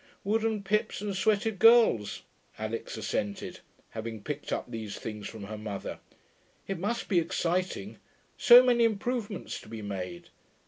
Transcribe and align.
'Wooden 0.23 0.63
pips 0.63 0.99
and 1.01 1.15
sweated 1.15 1.59
girls,' 1.59 2.23
Alix 2.57 2.97
assented, 2.97 3.59
having 3.89 4.23
picked 4.23 4.51
up 4.51 4.71
these 4.71 4.97
things 4.97 5.27
from 5.27 5.43
her 5.43 5.59
mother. 5.59 5.99
'It 6.67 6.79
must 6.79 7.07
be 7.07 7.19
exciting: 7.19 7.99
so 8.35 8.63
many 8.63 8.83
improvements 8.83 9.61
to 9.61 9.69
be 9.69 9.83
made.' 9.83 10.29